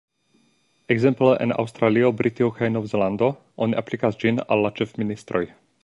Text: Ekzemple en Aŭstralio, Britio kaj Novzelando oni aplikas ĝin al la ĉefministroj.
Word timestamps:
Ekzemple 0.95 1.33
en 1.45 1.53
Aŭstralio, 1.63 2.09
Britio 2.21 2.49
kaj 2.57 2.71
Novzelando 2.79 3.31
oni 3.67 3.79
aplikas 3.83 4.19
ĝin 4.25 4.45
al 4.49 4.67
la 4.69 4.77
ĉefministroj. 4.83 5.45